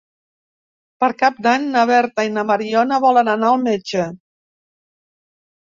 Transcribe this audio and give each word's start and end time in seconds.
Per 1.03 1.09
Cap 1.19 1.37
d'Any 1.47 1.67
na 1.75 1.83
Berta 1.91 2.25
i 2.29 2.33
na 2.39 2.45
Mariona 2.53 2.99
volen 3.05 3.31
anar 3.37 3.53
al 3.53 3.63
metge. 3.69 4.11